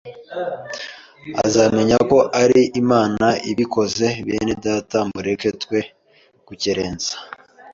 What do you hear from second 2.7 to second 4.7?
Imana ibikoze, bene